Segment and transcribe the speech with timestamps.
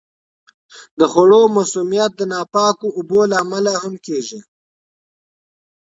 [0.99, 4.39] د خوړو مسمومیت د ناپاکو اوبو له امله هم کیږي.